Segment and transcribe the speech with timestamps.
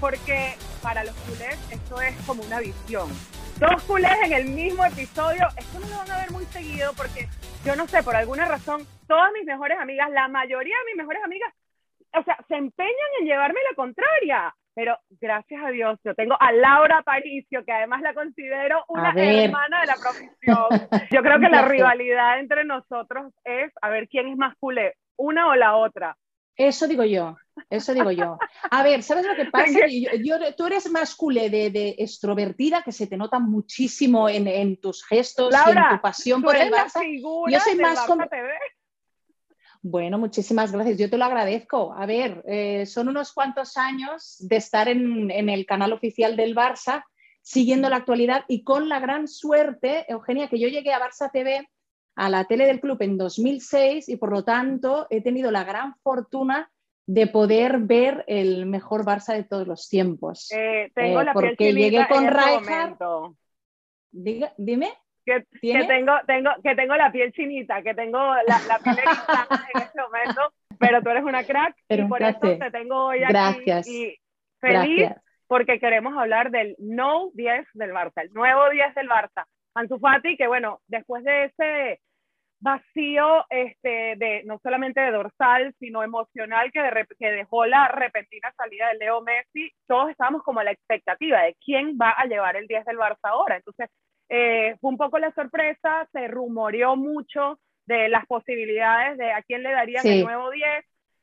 [0.00, 3.08] porque para los culés esto es como una visión.
[3.58, 7.28] Dos culés en el mismo episodio, esto no lo van a ver muy seguido porque
[7.64, 11.22] yo no sé, por alguna razón, todas mis mejores amigas, la mayoría de mis mejores
[11.24, 11.52] amigas,
[12.12, 14.54] o sea, se empeñan en llevarme la contraria.
[14.76, 19.80] Pero gracias a Dios, yo tengo a Laura Paricio, que además la considero una hermana
[19.82, 20.88] de la profesión.
[21.12, 25.48] Yo creo que la rivalidad entre nosotros es a ver quién es más culé, una
[25.48, 26.16] o la otra.
[26.56, 27.36] Eso digo yo,
[27.70, 28.38] eso digo yo.
[28.70, 29.78] A ver, ¿sabes lo que pasa?
[30.56, 35.70] tú eres más culé de, extrovertida, que se te nota muchísimo en, tus gestos y
[35.70, 37.00] en tu pasión por el Barça.
[37.50, 38.24] Yo soy más como...
[39.86, 40.96] Bueno, muchísimas gracias.
[40.98, 41.92] Yo te lo agradezco.
[41.94, 46.56] A ver, eh, son unos cuantos años de estar en, en, el canal oficial del
[46.56, 47.04] Barça,
[47.42, 51.68] siguiendo la actualidad y con la gran suerte, Eugenia, que yo llegué a Barça TV
[52.16, 55.96] a la tele del club en 2006 y por lo tanto he tenido la gran
[56.02, 56.70] fortuna
[57.06, 60.50] de poder ver el mejor Barça de todos los tiempos.
[60.52, 62.96] Eh, tengo eh, la porque llegué con Rijkaard.
[64.10, 64.92] dime.
[65.26, 70.52] Que, tengo, tengo, que tengo la piel chinita, que tengo la, piel en este momento,
[70.78, 73.86] pero tú eres una crack y por eso te tengo hoy gracias.
[73.86, 74.16] aquí y
[74.60, 75.10] feliz
[75.46, 79.44] porque queremos hablar del no 10 del Barça, el nuevo 10 del Barça.
[79.74, 82.00] Ansu Fati, que bueno, después de ese
[82.64, 86.80] vacío este, de no solamente de dorsal, sino emocional que,
[87.18, 91.54] que dejó la repentina salida de Leo Messi, todos estábamos como a la expectativa de
[91.62, 93.56] quién va a llevar el 10 del Barça ahora.
[93.56, 93.90] Entonces,
[94.30, 99.62] eh, fue un poco la sorpresa, se rumoreó mucho de las posibilidades de a quién
[99.62, 100.66] le darían el nuevo 10.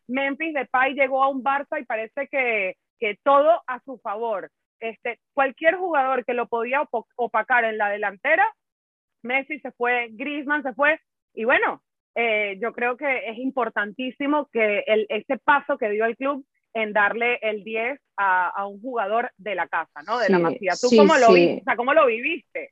[0.09, 4.51] Memphis Depay llegó a un Barça y parece que, que todo a su favor.
[4.79, 6.83] Este, cualquier jugador que lo podía
[7.15, 8.47] opacar en la delantera,
[9.23, 10.99] Messi se fue, Griezmann se fue,
[11.33, 11.81] y bueno,
[12.15, 16.93] eh, yo creo que es importantísimo que el, ese paso que dio el club en
[16.93, 20.19] darle el 10 a, un jugador de la casa, ¿no?
[20.19, 20.73] De la Masía.
[20.79, 21.27] ¿Tú cómo, lo
[21.75, 22.71] cómo lo viviste?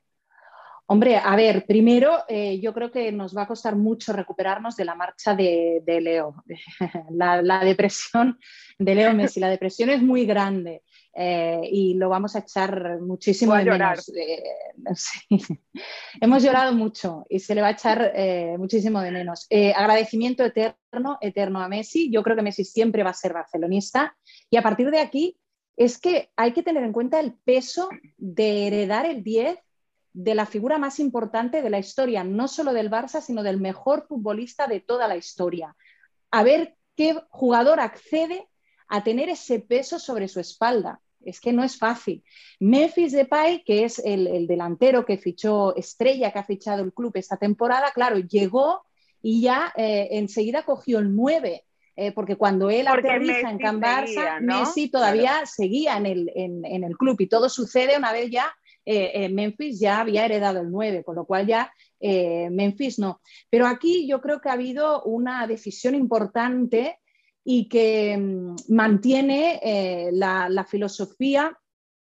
[0.86, 4.84] Hombre, a ver, primero eh, yo creo que nos va a costar mucho recuperarnos de
[4.84, 6.34] la marcha de, Leo.
[7.10, 8.38] La, la, depresión
[8.78, 10.82] de Leo Messi, la depresión es muy grande.
[11.12, 14.08] Eh, y lo vamos a echar muchísimo de menos.
[14.14, 14.42] Eh,
[16.20, 19.46] Hemos llorado mucho y se le va a echar eh, muchísimo de menos.
[19.74, 22.10] agradecimiento eterno, eterno a Messi.
[22.10, 24.16] Yo creo que Messi siempre va a ser barcelonista
[24.48, 25.36] y a partir de aquí
[25.76, 27.88] es que hay que tener en cuenta el peso
[28.18, 29.58] de heredar el 10
[30.12, 34.06] de la figura más importante de la historia, no solo del Barça, sino del mejor
[34.06, 35.76] futbolista de toda la historia.
[36.30, 38.49] A ver qué jugador accede
[38.90, 41.00] a tener ese peso sobre su espalda.
[41.24, 42.24] Es que no es fácil.
[42.58, 47.36] Memphis Depay, que es el, delantero que fichó Estrella, que ha fichado el club esta
[47.36, 48.82] temporada, claro, llegó
[49.22, 51.64] y ya eh, enseguida cogió el 9.
[51.96, 56.96] Eh, porque cuando él aterriza en Can Barça, Messi todavía seguía en el, en, el,
[56.96, 58.50] club y todo sucede una vez ya
[58.86, 61.70] eh, Memphis ya había heredado el 9, con lo cual ya
[62.00, 63.20] Memphis no.
[63.50, 66.98] Pero aquí yo creo que ha habido una decisión importante
[67.44, 71.56] y que mm, mantiene eh, la, filosofía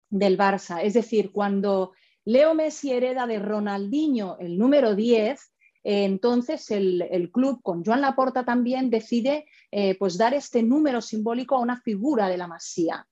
[0.09, 0.81] del Barça.
[0.81, 1.93] Es decir, cuando
[2.25, 5.39] Leo Messi hereda de Ronaldinho el número 10,
[5.83, 11.55] eh, entonces el, club con Joan Laporta también decide eh, pues dar este número simbólico
[11.55, 13.07] a una figura de la Masía.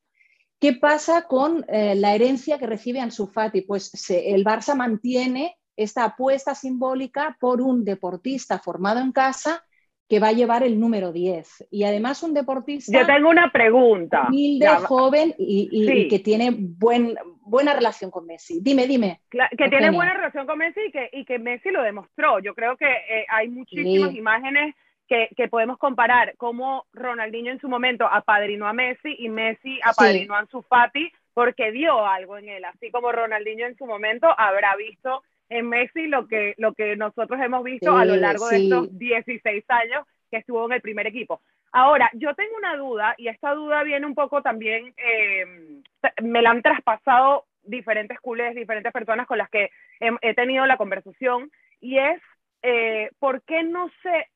[0.57, 3.61] ¿Qué pasa con la herencia que recibe Ansu Fati?
[3.61, 9.63] Pues el Barça mantiene esta apuesta simbólica por un deportista formado en casa
[10.07, 11.67] que va a llevar el número 10.
[11.71, 12.99] Y además un deportista...
[12.99, 14.27] Yo tengo una pregunta.
[14.27, 18.59] Humilde, joven y, que tiene buen, buena relación con Messi.
[18.61, 19.21] Dime, dime.
[19.57, 22.39] que tiene buena relación con Messi y que, y que Messi lo demostró.
[22.39, 24.75] Yo creo que eh, hay muchísimas imágenes
[25.07, 30.35] que, que, podemos comparar cómo Ronaldinho en su momento apadrinó a Messi y Messi apadrinó
[30.35, 32.65] a su Fati porque dio algo en él.
[32.65, 37.39] Así como Ronaldinho en su momento habrá visto en Messi lo que, lo que nosotros
[37.41, 41.41] hemos visto a lo largo de estos 16 años que estuvo en el primer equipo.
[41.71, 45.81] Ahora, yo tengo una duda y esta duda viene un poco también, eh,
[46.21, 49.69] me la han traspasado diferentes culés, diferentes personas con las que
[49.99, 51.51] he, tenido la conversación
[51.81, 52.21] y es,
[52.61, 54.29] eh, ¿por qué no se,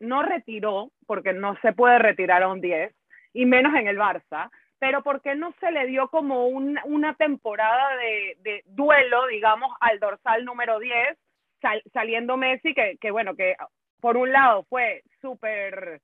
[0.00, 2.94] no retiró, porque no se puede retirar a un 10,
[3.34, 7.96] y menos en el Barça, pero ¿por qué no se le dio como una temporada
[7.96, 11.16] de, duelo, digamos, al dorsal número 10,
[11.92, 13.56] saliendo Messi, que, bueno, que
[14.00, 16.00] por un lado fue súper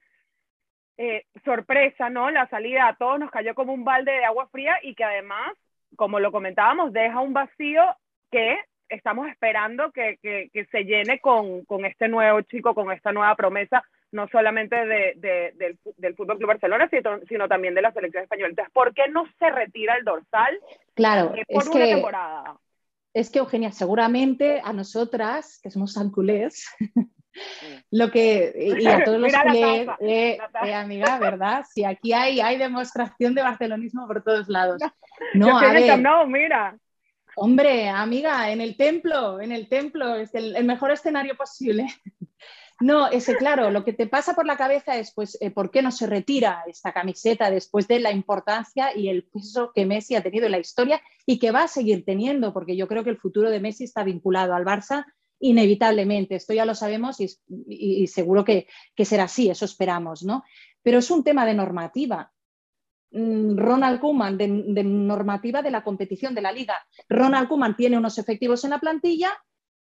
[0.96, 2.30] eh, sorpresa, ¿no?
[2.30, 5.52] La salida a todos nos cayó como un balde de agua fría y que además,
[5.96, 7.82] como lo comentábamos, deja un vacío
[8.30, 8.58] que
[8.88, 10.18] estamos esperando que,
[10.70, 15.14] se llene con, con este nuevo chico, con esta nueva promesa no solamente de,
[15.56, 16.88] del, del Fútbol Club Barcelona,
[17.28, 18.50] sino, también de la selección española.
[18.50, 20.58] Entonces, ¿por qué no se retira el dorsal?
[20.94, 22.56] Claro, por es una que, temporada.
[23.14, 26.66] Es que, Eugenia, seguramente a nosotras, que somos culés,
[27.90, 31.64] lo que, y a todos los culés, eh, eh, amiga, ¿verdad?
[31.72, 34.80] Si aquí hay, hay demostración de barcelonismo por todos lados.
[35.32, 36.76] No, a ver, no, mira.
[37.34, 41.86] Hombre, amiga, en el templo, en el templo, es el mejor escenario posible.
[42.82, 45.82] No, ese claro, lo que te pasa por la cabeza es, pues, eh, ¿por qué
[45.82, 50.22] no se retira esta camiseta después de la importancia y el peso que Messi ha
[50.22, 52.52] tenido en la historia y que va a seguir teniendo?
[52.52, 55.04] Porque yo creo que el futuro de Messi está vinculado al Barça
[55.38, 56.34] inevitablemente.
[56.34, 58.66] Esto ya lo sabemos y, seguro que,
[59.04, 60.42] será así, eso esperamos, ¿no?
[60.82, 62.32] Pero es un tema de normativa.
[63.12, 66.74] Mm, Ronald Koeman, de, de normativa de la competición de la liga.
[67.08, 69.32] Ronald Koeman tiene unos efectivos en la plantilla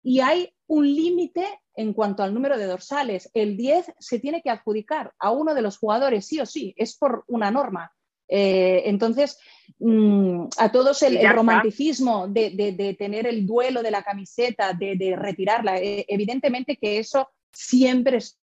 [0.03, 1.45] y hay un límite
[1.75, 3.29] en cuanto al número de dorsales.
[3.33, 6.97] El 10 se tiene que adjudicar a uno de los jugadores, sí o sí, es
[6.97, 7.91] por una norma.
[8.33, 9.37] Eh, entonces,
[9.79, 16.05] mm, a todos el, romanticismo de, tener el duelo de la camiseta, de, retirarla, eh,
[16.07, 18.39] evidentemente que eso siempre es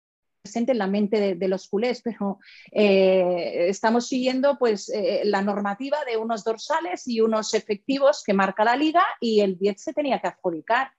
[0.41, 2.39] presente en la mente de, los culés, pero
[2.71, 4.93] eh, estamos siguiendo pues
[5.25, 9.81] la normativa de unos dorsales y unos efectivos que marca la liga y el 10
[9.81, 10.93] se tenía que adjudicar.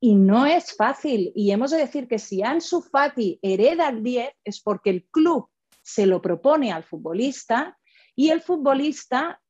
[0.00, 1.32] Y no es fácil.
[1.34, 5.48] Y hemos de decir que si Ansu Fati hereda el 10 es porque el club
[5.82, 7.78] se lo propone al futbolista
[8.14, 9.40] y el futbolista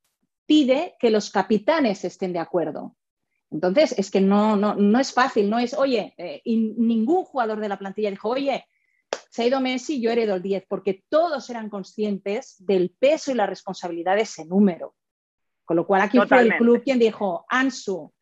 [0.46, 2.96] pide que los capitanes estén de acuerdo.
[3.50, 7.78] Entonces, es que no, no, es fácil, no es, oye, eh, ningún jugador de la
[7.78, 8.66] plantilla dijo, oye,
[9.30, 13.34] se ha ido Messi, yo heredo el 10, porque todos eran conscientes del peso y
[13.34, 14.94] la responsabilidad de ese número.
[15.64, 18.12] Con lo cual aquí fue el club quien dijo, Ansu,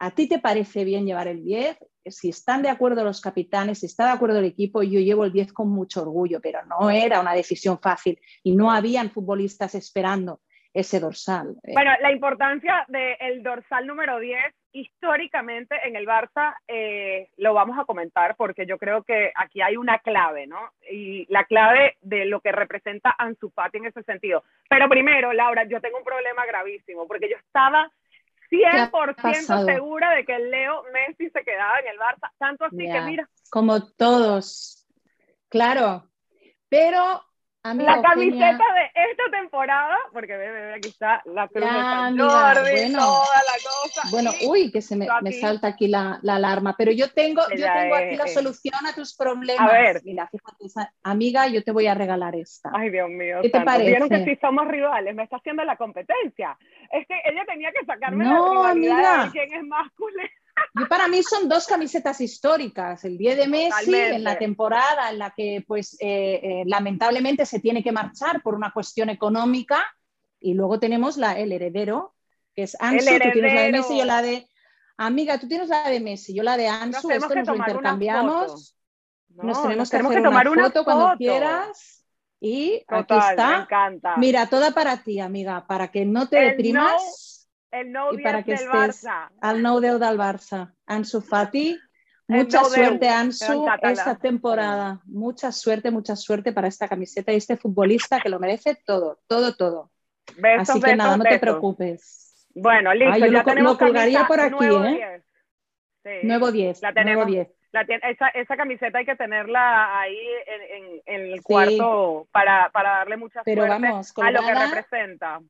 [0.00, 1.76] ¿A ti te parece bien llevar el 10?
[2.06, 5.32] Si están de acuerdo los capitanes, si está de acuerdo el equipo, yo llevo el
[5.32, 10.40] 10 con mucho orgullo, pero no era una decisión fácil y no habían futbolistas esperando
[10.72, 11.54] ese dorsal.
[11.64, 11.74] Eh.
[11.74, 14.42] Bueno, la importancia del dorsal número 10
[14.72, 19.76] históricamente en el Barça eh, lo vamos a comentar porque yo creo que aquí hay
[19.76, 20.70] una clave, ¿no?
[20.90, 24.44] Y la clave de lo que representa Ansu Fati en ese sentido.
[24.70, 27.90] Pero primero, Laura, yo tengo un problema gravísimo porque yo estaba
[28.50, 33.28] 100% segura de que Leo Messi se quedaba en el Barça, tanto así que mira.
[33.50, 34.86] Como todos,
[35.48, 36.10] claro,
[36.68, 37.22] pero
[37.62, 43.42] la camiseta de esta temporada, porque ve, ve, aquí está la cruz de bueno, toda
[43.42, 44.02] la cosa.
[44.10, 47.66] Bueno, uy, que se me, me salta aquí la, la, alarma, pero yo tengo, yo
[47.66, 49.68] tengo aquí la solución a tus problemas.
[49.68, 50.00] A ver.
[50.04, 52.70] Mira, fíjate, amiga, yo te voy a regalar esta.
[52.72, 53.40] Ay, Dios mío.
[53.42, 53.90] ¿Qué te parece?
[53.90, 56.56] Vieron que si somos rivales, me está haciendo la competencia.
[56.90, 60.30] Es que ella tenía que sacarme no, la rivalidad de quién es más culé.
[60.74, 65.18] Yo para mí son dos camisetas históricas, el 10 de Messi en la temporada en
[65.18, 69.84] la que pues eh, eh, lamentablemente se tiene que marchar por una cuestión económica
[70.38, 72.14] y luego tenemos la, el heredero,
[72.54, 74.46] que es Ansu, tú tienes la de Messi yo la de...
[74.96, 78.76] Amiga, tú tienes la de Messi, yo la de Ansu, esto nos lo intercambiamos.
[79.28, 82.04] nos tenemos que, hacer tomar una, foto, cuando quieras.
[82.38, 83.66] Y aquí está.
[84.16, 87.29] Mira, toda para ti, amiga, para que no te deprimas.
[87.70, 89.30] El no y para que del Barça.
[89.40, 90.72] Al no del Barça.
[90.86, 91.78] Ansu Fati.
[92.26, 95.00] Mucha suerte, Ansu, esta temporada.
[95.04, 99.56] Mucha suerte, mucha suerte para esta camiseta y este futbolista que lo merece todo, todo,
[99.56, 99.90] todo.
[100.58, 102.48] Así que nada, no te preocupes.
[102.54, 103.18] Bueno, listo.
[103.18, 105.22] yo ya lo, colgaría por aquí, nuevo ¿eh?
[106.04, 106.24] 10.
[106.24, 106.82] Nuevo 10.
[106.82, 107.26] La tenemos.
[107.26, 108.00] Nuevo 10.
[108.02, 113.42] esa, esa, camiseta hay que tenerla ahí en, en, el cuarto para, para, darle mucha
[113.44, 115.40] Pero suerte vamos, a lo que representa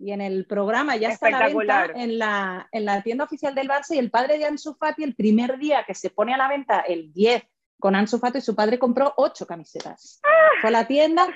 [0.00, 3.68] y en el programa ya está la venta en la, en la tienda oficial del
[3.68, 6.48] Barça y el padre de Ansu Fati el primer día que se pone a la
[6.48, 7.42] venta el 10
[7.78, 10.20] con Ansu Fati y su padre compró ocho camisetas.
[10.60, 11.26] Fue a la tienda,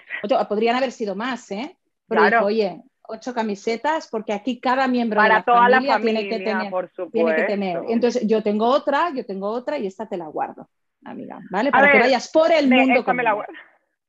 [0.49, 1.77] podrían haber sido más, ¿eh?
[2.09, 6.21] Pero dijo, oye, ocho camisetas porque aquí cada miembro de la toda familia, la familia,
[6.21, 7.83] tiene que tener, por tiene que tener.
[7.89, 10.69] Entonces yo tengo otra, yo tengo otra y esta te la guardo,
[11.05, 11.71] amiga, ¿vale?
[11.71, 13.05] Para que vayas por el mundo.
[13.13, 13.35] Me, la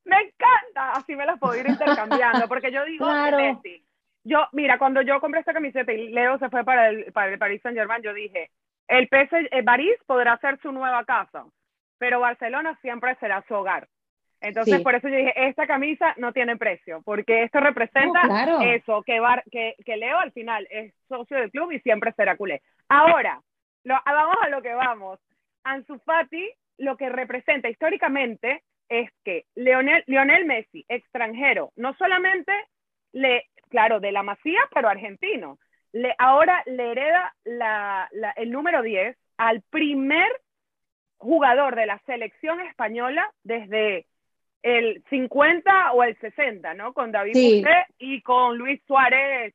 [0.05, 3.61] me encanta, así me las puedo ir intercambiando porque yo digo, claro.
[4.25, 7.37] Yo, mira, cuando yo compré esta camiseta y Leo se fue para el, para el
[7.37, 8.49] Paris Saint Germain, yo dije,
[8.87, 11.45] el PSG, el París podrá ser su nueva casa,
[11.99, 13.87] pero Barcelona siempre será su hogar.
[14.41, 18.21] Entonces, por eso yo dije, esta camisa no tiene precio, porque esto representa
[18.63, 19.19] eso, que,
[19.51, 22.61] que, que, Leo al final es socio del club y siempre será culé.
[22.89, 23.41] Ahora,
[23.83, 25.19] lo, vamos a lo que vamos.
[25.63, 32.51] Ansu Fati, lo que representa históricamente es que Lionel, Lionel Messi, extranjero, no solamente
[33.15, 35.57] le claro, de la Masía, pero argentino.
[35.91, 37.33] Le, ahora le hereda
[38.35, 40.29] el número 10 al primer
[41.17, 44.05] jugador de la selección española desde
[44.61, 46.93] el 50 o el 60, ¿no?
[46.93, 47.63] Con David sí.
[47.97, 49.53] y con Luis Suárez,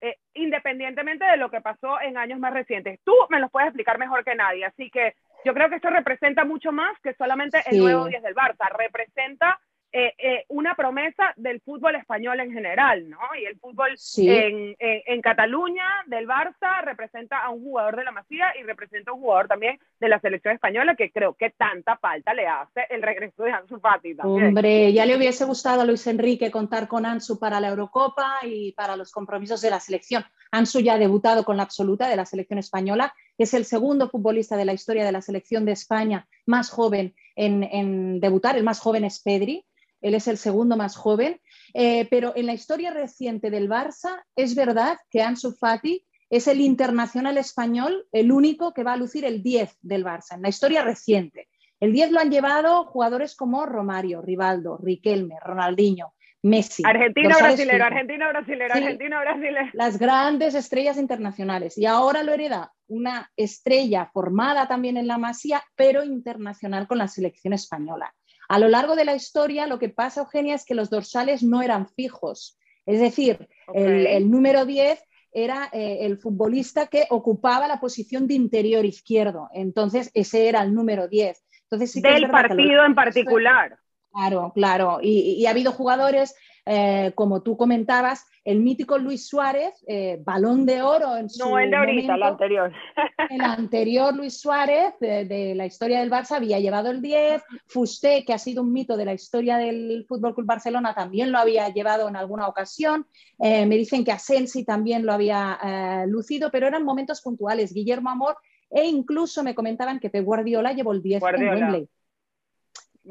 [0.00, 3.00] eh, independientemente de lo que pasó en años más recientes.
[3.04, 5.14] Tú me lo puedes explicar mejor que nadie, así que
[5.44, 9.58] yo creo que esto representa mucho más que solamente el nuevo 10 del Barça, representa
[9.94, 13.18] eh, eh, una promesa del fútbol español en general, ¿no?
[13.38, 18.46] Y el fútbol en, en, Cataluña, del Barça, representa a un jugador de la Masía
[18.58, 22.32] y representa a un jugador también de la selección española que creo que tanta falta
[22.32, 24.48] le hace el regreso de Ansu Fati también.
[24.48, 28.72] Hombre, ya le hubiese gustado a Luis Enrique contar con Ansu para la Eurocopa y
[28.72, 30.24] para los compromisos de la selección.
[30.52, 34.56] Ansu ya ha debutado con la absoluta de la selección española, es el segundo futbolista
[34.56, 38.80] de la historia de la selección de España más joven en, en debutar, el más
[38.80, 39.66] joven es Pedri,
[40.02, 41.40] él es el segundo más joven,
[41.74, 46.60] eh, pero en la historia reciente del Barça es verdad que Ansu Fati es el
[46.60, 50.82] internacional español, el único que va a lucir el 10 del Barça, en la historia
[50.82, 51.48] reciente.
[51.78, 56.82] El 10 lo han llevado jugadores como Romario, Rivaldo, Riquelme, Ronaldinho, Messi.
[56.86, 59.66] Argentina, brasilero, Argentina, brasilero, Argentina, brasilero.
[59.74, 61.78] Las grandes estrellas internacionales.
[61.78, 67.08] Y ahora lo hereda una estrella formada también en la Masía, pero internacional con la
[67.08, 68.14] selección española.
[68.52, 71.62] A lo largo de la historia, lo que pasa, Eugenia, es que los dorsales no
[71.62, 72.58] eran fijos.
[72.84, 78.84] Es decir, el, número 10 era eh, el futbolista que ocupaba la posición de interior
[78.84, 79.48] izquierdo.
[79.54, 81.42] Entonces, ese era el número 10.
[81.62, 83.78] Entonces, Del partido en particular.
[84.12, 84.98] Claro, claro.
[85.02, 90.80] y, ha habido jugadores eh, como tú comentabas, el mítico Luis Suárez, eh, balón de
[90.80, 92.72] oro en su No, el de ahorita, el anterior.
[93.30, 98.32] El anterior Luis Suárez de, la historia del Barça había llevado el 10, Fusté, que
[98.32, 102.08] ha sido un mito de la historia del Fútbol Club Barcelona, también lo había llevado
[102.08, 103.06] en alguna ocasión.
[103.38, 107.72] Eh, me dicen que Asensi también lo había lucido, pero eran momentos puntuales.
[107.72, 108.36] Guillermo Amor
[108.70, 111.88] e incluso me comentaban que Pep Guardiola llevó el 10 en Wembley.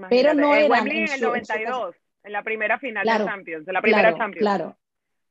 [0.10, 1.96] Pero no era en, el 92.
[2.24, 4.42] En la primera final de Champions, de la primera claro, Champions.
[4.42, 4.78] Claro,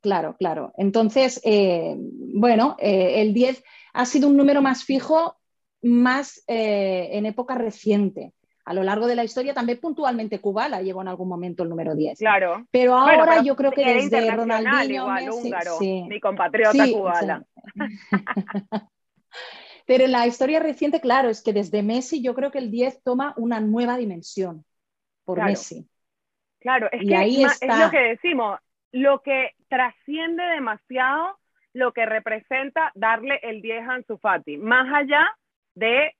[0.01, 0.73] claro, claro.
[0.77, 3.63] Entonces, eh, bueno, eh, el 10
[3.93, 5.37] ha sido un número más fijo,
[5.83, 8.33] más eh, en época reciente.
[8.65, 11.95] A lo largo de la historia, también puntualmente Kubala llevó en algún momento el número
[11.95, 12.19] 10.
[12.19, 12.67] Claro.
[12.71, 15.07] Pero ahora yo creo que desde Ronaldinho.
[15.07, 17.43] húngaro, mi compatriota Kubala.
[19.91, 23.03] Pero en la historia reciente, claro, es que desde Messi yo creo que el 10
[23.03, 24.65] toma una nueva dimensión
[25.25, 25.85] por Messi.
[26.61, 28.61] Claro, es que ahí es lo que decimos,
[28.93, 31.41] lo que trasciende demasiado
[31.73, 35.37] lo que representa darle el 10 a Ansu Fati, más allá
[35.75, 36.15] de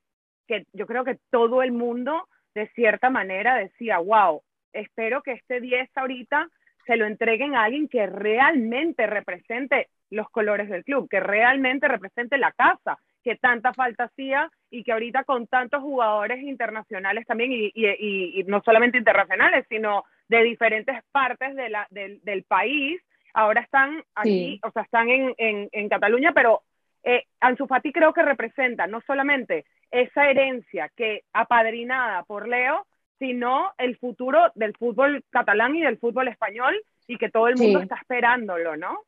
[0.49, 5.61] que yo creo que todo el mundo de cierta manera decía, wow, espero que este
[5.61, 6.49] 10 ahorita
[6.87, 12.37] se lo entreguen a alguien que realmente represente los colores del club, que realmente represente
[12.37, 17.73] la casa, que tanta falta hacía y que ahorita con tantos jugadores internacionales también, y,
[17.75, 23.01] y, y no solamente internacionales, sino de diferentes partes de la, del país,
[23.35, 26.63] ahora están aquí, o sea, están en, en, en Cataluña, pero
[27.03, 32.87] eh, Ansu Fati creo que representa no solamente esa herencia que apadrinada por Leo,
[33.19, 37.81] sino el futuro del fútbol catalán y del fútbol español y que todo el mundo
[37.81, 39.03] está esperándolo, ¿no?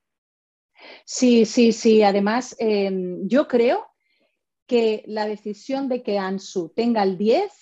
[1.05, 2.03] Sí, sí, sí.
[2.03, 3.92] Además, em, yo creo
[4.67, 7.53] que la decisión de que Ansu tenga el 10,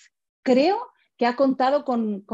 [0.43, 2.25] creo que ha contado con,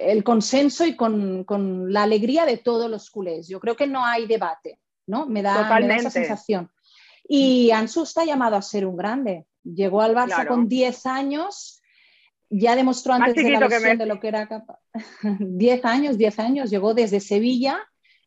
[0.00, 3.46] el consenso y con, la alegría de todos los culés.
[3.46, 5.26] Yo creo que no hay debate, ¿no?
[5.26, 6.70] Me da, esa sensación.
[7.28, 9.46] Y Ansu está llamado a ser un grande.
[9.62, 11.80] Llegó al Barça con 10 años,
[12.50, 14.80] ya demostró antes de la lesión de lo que era capaz.
[15.38, 17.78] 10 años, 10 años, llegó desde Sevilla,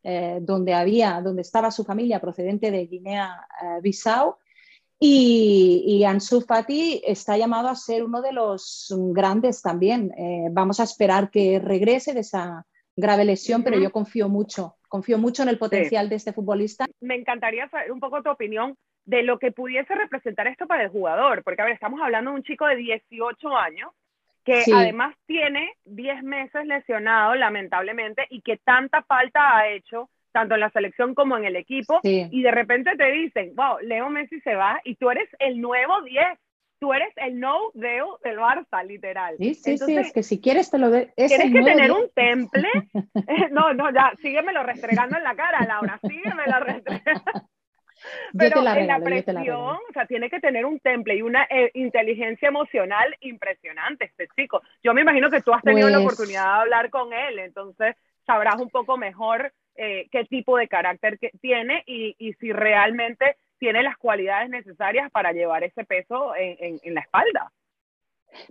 [0.04, 4.36] eh, donde, había, donde estaba su familia procedente de Guinea-Bissau,
[5.02, 10.12] eh, y, Ansu Fati está llamado a ser uno de los grandes también.
[10.18, 12.66] Eh, vamos a esperar que regrese de esa
[12.96, 16.86] grave lesión, pero yo confío mucho, confío mucho en el potencial de este futbolista.
[17.00, 20.90] Me encantaría saber un poco tu opinión de lo que pudiese representar esto para el
[20.90, 23.90] jugador, porque a ver, estamos hablando de un chico de 18 años
[24.44, 30.62] que además tiene 10 meses lesionado lamentablemente y que tanta falta ha hecho tanto en
[30.62, 34.56] la selección como en el equipo, y de repente te dicen, wow, Leo Messi se
[34.56, 36.26] va y tú eres el nuevo 10,
[36.80, 39.36] tú eres el no Deo del Barça, literal.
[39.38, 42.68] Sí, sí, sí, es que si quieres te lo de Tienes que tener un temple.
[43.52, 47.50] no, no, ya, síguemelo restregando en la cara, Laura, síguemelo restregando.
[48.36, 51.70] Pero la en la presión, o sea, tiene que tener un temple y una eh,
[51.76, 54.62] inteligencia emocional impresionante este chico.
[54.84, 57.96] Yo me imagino que tú has tenido la pues oportunidad de hablar con él, entonces
[58.26, 63.38] sabrás un poco mejor eh, qué tipo de carácter que tiene y, y, si realmente
[63.60, 67.52] tiene las cualidades necesarias para llevar ese peso en, en, la espalda.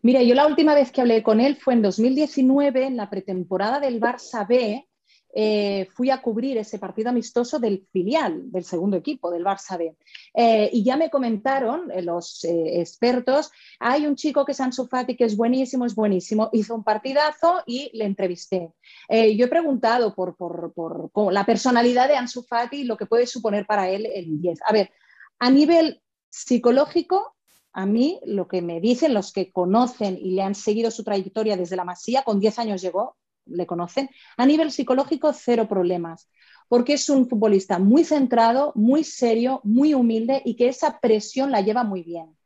[0.02, 3.80] Mira, yo la última vez que hablé con él fue en 2019, en la pretemporada
[3.80, 4.86] del Barça B,
[5.32, 9.96] eh, fui a cubrir ese partido amistoso del filial, del segundo equipo, del Barça B.
[10.34, 15.16] Eh, y ya me comentaron eh, los expertos, hay un chico que es Ansu Fati
[15.16, 18.72] que es buenísimo, es buenísimo, hizo un partidazo y le entrevisté.
[19.08, 23.66] yo he preguntado por, por, la personalidad de Ansu Fati y lo que puede suponer
[23.66, 24.60] para él el 10.
[24.66, 24.90] A ver,
[25.38, 27.36] a nivel psicológico,
[27.72, 31.56] a mí lo que me dicen los que conocen y le han seguido su trayectoria
[31.56, 33.16] desde la Masía, con 10 años llegó,
[33.50, 36.28] le conocen, a nivel psicológico cero problemas,
[36.68, 41.60] porque es un futbolista muy centrado, muy serio, muy humilde y que esa presión la
[41.60, 42.36] lleva muy bien.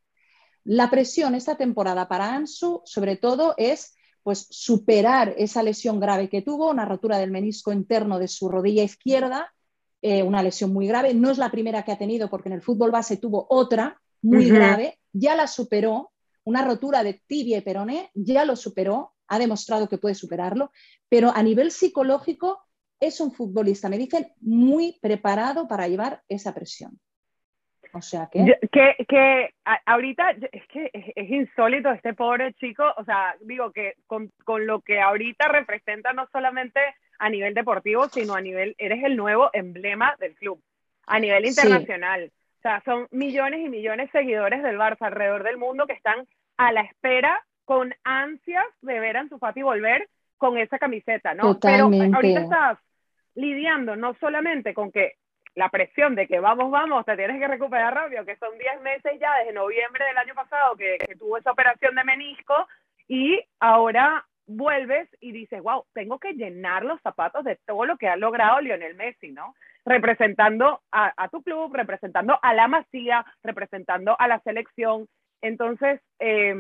[0.65, 6.41] La presión esta temporada para Ansu, sobre todo, es pues superar esa lesión grave que
[6.41, 9.53] tuvo, una rotura del menisco interno de su rodilla izquierda,
[10.01, 11.13] eh, una lesión muy grave.
[11.13, 14.49] No es la primera que ha tenido, porque en el fútbol base tuvo otra muy
[14.49, 16.13] grave, ya la superó,
[16.45, 20.71] una rotura de tibia y peroné, ya lo superó, ha demostrado que puede superarlo,
[21.09, 22.65] pero a nivel psicológico
[23.01, 26.99] es un futbolista, me dicen, muy preparado para llevar esa presión.
[27.93, 28.59] O sea que...
[28.73, 29.51] que,
[29.87, 34.31] ahorita es que es, insólito este pobre chico, o sea, digo que con,
[34.67, 36.81] lo que ahorita representa no solamente
[37.19, 40.61] a nivel deportivo, sino a nivel, eres el nuevo emblema del club,
[41.07, 42.33] a nivel internacional.
[42.59, 46.27] O sea, son millones y millones de seguidores del Barça alrededor del mundo que están
[46.57, 51.59] a la espera con ansias de ver a Ansu Fati volver con esa camiseta, ¿no?
[51.59, 52.79] Pero ahorita estás
[53.35, 55.15] lidiando no solamente con que
[55.55, 59.13] la presión de que vamos, vamos, te tienes que recuperar rápido, que son 10 meses
[59.21, 62.55] ya desde noviembre del año pasado que, tuvo esa operación de menisco
[63.07, 68.09] y ahora vuelves y dices, wow, tengo que llenar los zapatos de todo lo que
[68.09, 69.55] ha logrado Lionel Messi, ¿no?
[69.87, 75.09] Representando a, a tu club, representando a la Masía, representando a la selección.
[75.41, 76.55] Entonces, eh,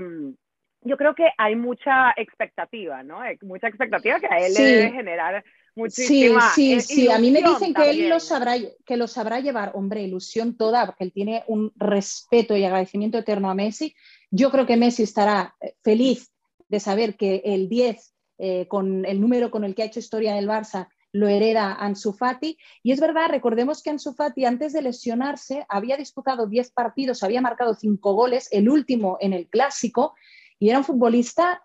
[0.84, 3.20] yo creo que hay mucha expectativa, ¿no?
[3.20, 5.44] Hay mucha expectativa que a él le debe generar
[5.74, 7.10] muchísima Sí, sí, sí.
[7.10, 10.86] A mí me dicen que él lo sabrá, que lo sabrá llevar, hombre, ilusión toda,
[10.86, 13.94] porque él tiene un respeto y agradecimiento eterno a Messi.
[14.30, 16.30] Yo creo que Messi estará eh, feliz
[16.68, 20.32] de saber que el 10, eh, con el número con el que ha hecho historia
[20.32, 22.58] en el Barça, lo hereda Ansu Fati.
[22.82, 27.40] Y es verdad, recordemos que Ansu Fati antes de lesionarse había disputado 10 partidos, había
[27.40, 30.14] marcado 5 goles, el último en el clásico,
[30.58, 31.62] y era un futbolista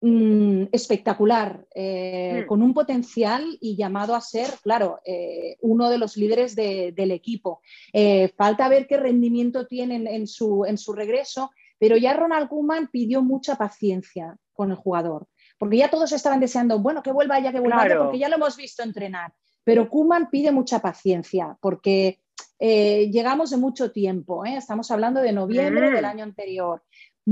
[0.00, 2.46] mm, espectacular, eh, hmm.
[2.46, 7.60] con un potencial y llamado a ser, claro, eh, uno de los líderes del equipo.
[7.92, 12.88] Eh, falta ver qué rendimiento tienen en su, en su regreso, pero ya Ronald Koeman
[12.88, 15.26] pidió mucha paciencia con el jugador,
[15.58, 18.36] porque ya todos estaban deseando, bueno, que vuelva ya, que vuelva ya, porque ya lo
[18.36, 19.32] hemos visto entrenar.
[19.64, 22.20] Pero Koeman pide mucha paciencia, porque
[22.58, 26.08] llegamos de mucho tiempo, estamos hablando de noviembre del hmm.
[26.08, 26.82] año anterior.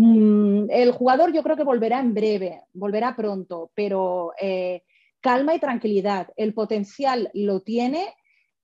[0.01, 4.85] Mm, el jugador yo creo que volverá en breve, volverá pronto, pero eh,
[5.21, 6.29] calma y tranquilidad.
[6.37, 8.15] El potencial lo tiene,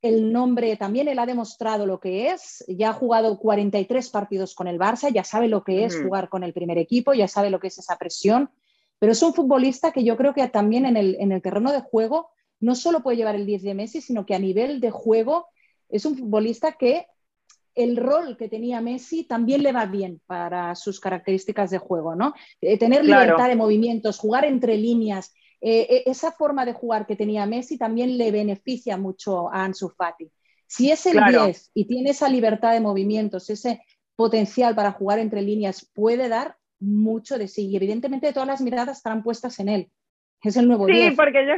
[0.00, 4.68] el nombre también él ha demostrado lo que es, ya ha jugado 43 partidos con
[4.68, 7.58] el Barça, ya sabe lo que es jugar con el primer equipo, ya sabe lo
[7.58, 8.50] que es esa presión,
[9.00, 11.80] pero es un futbolista que yo creo que también en el, en el terreno de
[11.80, 12.28] juego
[12.60, 15.48] no solo puede llevar el 10 de Messi, sino que a nivel de juego
[15.88, 17.08] es un futbolista que
[17.74, 22.34] el rol que tenía Messi también le va bien para sus características de juego, ¿no?
[22.60, 27.16] Eh, tener libertad de movimientos, jugar entre líneas, eh, eh, esa forma de jugar que
[27.16, 30.30] tenía Messi también le beneficia mucho a Ansu Fati.
[30.66, 33.82] Si es el 10 y tiene esa libertad de movimientos, ese
[34.16, 37.68] potencial para jugar entre líneas, puede dar mucho de sí.
[37.68, 39.90] Y evidentemente todas las miradas estarán puestas en él.
[40.42, 41.54] Es el nuevo Sí, porque yo,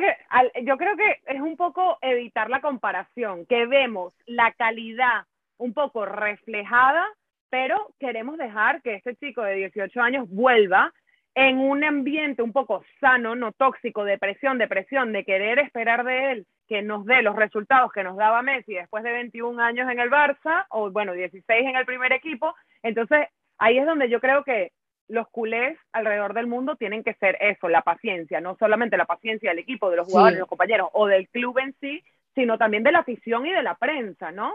[0.63, 5.25] yo creo que es un poco evitar la comparación, que vemos la calidad
[5.59, 7.07] un poco reflejada,
[7.51, 10.93] pero queremos dejar que este chico de 18 años vuelva
[11.35, 16.05] en un ambiente un poco sano, no tóxico, de presión, de presión, de querer esperar
[16.05, 19.91] de él que nos dé los resultados que nos daba Messi después de 21 años
[19.91, 22.55] en el Barça, o bueno, 16 en el primer equipo.
[22.83, 24.73] Entonces, ahí es donde yo creo que
[25.09, 29.51] los culés alrededor del mundo tienen que ser eso, la paciencia, no solamente la paciencia
[29.51, 32.03] del equipo, de los jugadores, de los compañeros o del club en sí,
[32.35, 34.55] sino también de la afición y de la prensa, ¿no?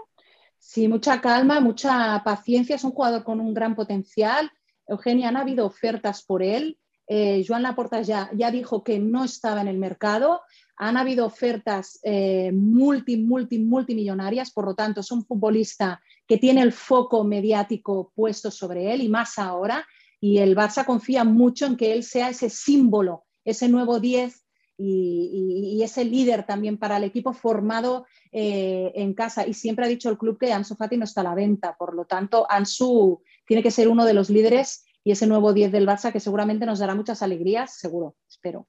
[0.63, 2.75] Sí, mucha calma, mucha paciencia.
[2.75, 4.51] Es un jugador con un gran potencial.
[4.87, 6.77] Eugenia, han habido ofertas por él.
[7.07, 10.41] Eh, Joan Laporta ya, ya dijo que no estaba en el mercado.
[10.77, 14.51] Han habido ofertas eh, multi, multi, multimillonarias.
[14.51, 19.09] Por lo tanto, es un futbolista que tiene el foco mediático puesto sobre él y
[19.09, 19.85] más ahora.
[20.19, 24.40] Y el Barça confía mucho en que él sea ese símbolo, ese nuevo 10
[24.83, 29.45] y, y, ese líder también para el equipo formado eh, en casa.
[29.45, 31.93] Y siempre ha dicho el club que Ansu Fati no está a la venta, por
[31.93, 35.87] lo tanto, Ansu tiene que ser uno de los líderes y ese nuevo 10 del
[35.87, 38.67] Barça que seguramente nos dará muchas alegrías, seguro, espero.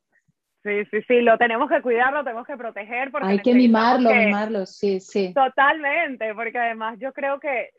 [0.62, 3.10] Sí, sí, sí, lo tenemos que cuidar, lo tenemos que proteger.
[3.10, 5.32] Porque Hay que mimarlo, mimarlo, sí, sí.
[5.34, 7.70] Totalmente, porque además yo creo que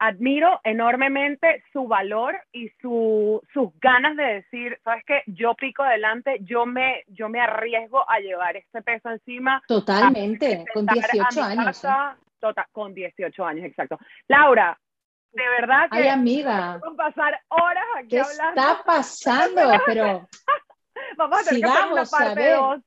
[0.00, 6.38] admiro enormemente su valor y su, sus ganas de decir, sabes qué, yo pico adelante,
[6.40, 9.62] yo me, yo me arriesgo a llevar este peso encima.
[9.68, 11.84] Totalmente, con 18 años.
[11.84, 11.88] ¿eh?
[12.40, 13.98] Tota, con 18 años, exacto.
[14.26, 14.76] Laura,
[15.32, 16.80] de verdad que Ay, amiga.
[16.96, 19.60] pasar horas aquí ¿Qué está pasando?
[19.86, 20.28] Pero
[21.16, 22.80] Vamos a tener que hacer una parte 2.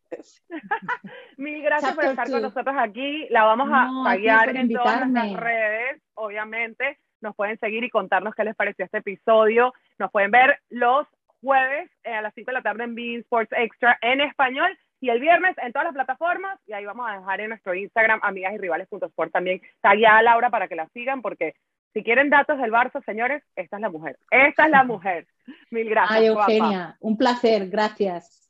[1.37, 3.27] Mil gracias por estar con nosotros aquí.
[3.29, 6.99] La vamos a no, en todas las redes, obviamente.
[7.21, 9.73] Nos pueden seguir y contarnos qué les pareció este episodio.
[9.97, 11.07] Nos pueden ver los
[11.41, 15.19] jueves a las 5 de la tarde en Bean Sports Extra en español y el
[15.19, 16.59] viernes en todas las plataformas.
[16.65, 19.61] Y ahí vamos a dejar en nuestro Instagram, amigas y rivales.sport también.
[19.81, 21.55] Tagueada a Laura para que la sigan porque
[21.93, 24.17] si quieren datos del Barça, señores, esta es la mujer.
[24.31, 25.27] Esta es la mujer.
[25.69, 26.19] Mil gracias.
[26.19, 28.47] Ay, Eugenia, un placer, gracias.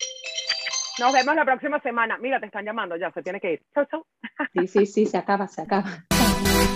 [0.99, 2.17] Nos vemos la próxima semana.
[2.19, 3.61] Mira, te están llamando, ya se tiene que ir.
[3.73, 4.05] Chau, chau.
[4.53, 5.89] Sí, sí, sí, se acaba, se acaba.